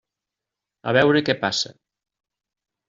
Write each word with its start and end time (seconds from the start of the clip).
A 0.91 0.95
veure 0.99 1.23
què 1.29 1.37
passa. 1.47 1.75